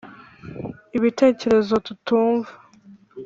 [0.97, 2.51] ibitekerezo tutumva,